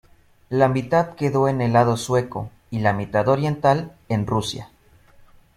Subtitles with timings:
[0.49, 4.71] La mitad quedó en el lado sueco, y la mitad oriental en Rusia.